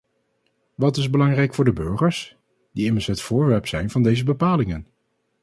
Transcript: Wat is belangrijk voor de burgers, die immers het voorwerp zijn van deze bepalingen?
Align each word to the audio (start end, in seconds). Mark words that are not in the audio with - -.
Wat 0.75 0.97
is 0.97 1.09
belangrijk 1.09 1.53
voor 1.53 1.65
de 1.65 1.73
burgers, 1.73 2.35
die 2.71 2.85
immers 2.85 3.07
het 3.07 3.21
voorwerp 3.21 3.67
zijn 3.67 3.89
van 3.89 4.03
deze 4.03 4.23
bepalingen? 4.23 4.87